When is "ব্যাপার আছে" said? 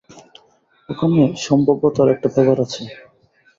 2.35-2.81